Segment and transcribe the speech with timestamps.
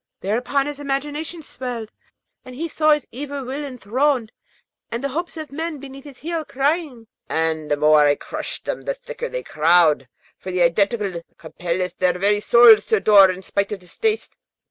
[0.19, 1.91] Thereupon his imagination swelled,
[2.43, 4.31] and he saw his evil will enthroned,
[4.89, 8.81] and the hopes of men beneath his heel, crying, 'And the more I crush them
[8.81, 10.09] the thicker they crowd,
[10.39, 14.35] for the Identical compelleth their very souls to adore in spite of distaste.'